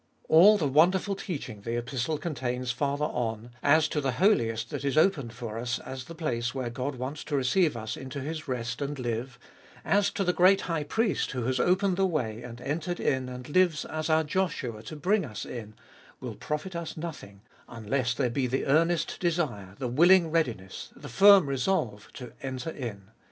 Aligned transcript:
All 0.29 0.57
the 0.57 0.67
wonderful 0.67 1.15
teaching 1.15 1.61
the 1.61 1.77
Epistle 1.77 2.17
contains 2.17 2.71
farther 2.71 3.05
on, 3.05 3.51
as 3.61 3.87
to 3.89 4.01
the 4.01 4.13
Holiest 4.13 4.71
that 4.71 4.83
is 4.83 4.97
opened 4.97 5.31
for 5.31 5.59
us 5.59 5.77
as 5.77 6.05
the 6.05 6.15
place 6.15 6.55
where 6.55 6.71
God 6.71 6.95
wants 6.95 7.23
to 7.25 7.35
receive 7.35 7.77
us 7.77 7.95
into 7.95 8.19
His 8.19 8.47
rest 8.47 8.81
and 8.81 8.97
live, 8.97 9.37
as 9.85 10.09
to 10.09 10.23
the 10.23 10.33
great 10.33 10.61
High 10.61 10.85
Priest 10.85 11.33
who 11.33 11.43
has 11.43 11.59
opened 11.59 11.97
the 11.97 12.07
way 12.07 12.41
and 12.41 12.59
entered 12.61 12.99
in 12.99 13.29
and 13.29 13.47
lives 13.47 13.85
as 13.85 14.09
our 14.09 14.23
Joshua 14.23 14.81
to 14.81 14.95
bring 14.95 15.23
us 15.23 15.45
in, 15.45 15.75
will 16.19 16.33
profit 16.33 16.75
us 16.75 16.97
nothing, 16.97 17.41
unless 17.69 18.15
there 18.15 18.31
be 18.31 18.47
the 18.47 18.65
earnest 18.65 19.19
desire, 19.19 19.75
the 19.77 19.87
willing 19.87 20.31
readiness, 20.31 20.91
the 20.95 21.09
firm 21.09 21.47
resolve, 21.47 22.09
to 22.13 22.23
156 22.23 22.25
Cbe 22.25 22.29
Dolfest 22.31 22.67
of 22.69 22.73
BU 22.73 22.87
enter 22.87 22.89
in. 22.89 23.11